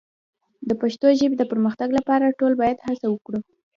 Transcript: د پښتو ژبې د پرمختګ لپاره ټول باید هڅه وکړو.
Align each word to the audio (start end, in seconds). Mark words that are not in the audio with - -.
د 0.67 0.71
پښتو 0.81 1.07
ژبې 1.19 1.35
د 1.37 1.43
پرمختګ 1.51 1.89
لپاره 1.97 2.35
ټول 2.39 2.53
باید 2.61 2.83
هڅه 2.87 3.07
وکړو. 3.09 3.39